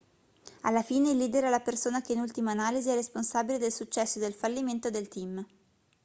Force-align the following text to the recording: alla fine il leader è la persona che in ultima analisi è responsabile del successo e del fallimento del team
alla 0.61 0.81
fine 0.81 1.11
il 1.11 1.17
leader 1.17 1.43
è 1.43 1.49
la 1.51 1.59
persona 1.59 2.01
che 2.01 2.13
in 2.13 2.21
ultima 2.21 2.49
analisi 2.49 2.89
è 2.89 2.95
responsabile 2.95 3.59
del 3.59 3.71
successo 3.71 4.17
e 4.17 4.21
del 4.21 4.33
fallimento 4.33 4.89
del 4.89 5.07
team 5.07 5.45